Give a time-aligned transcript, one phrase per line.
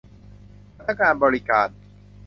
[0.77, 1.69] พนักงานบริการ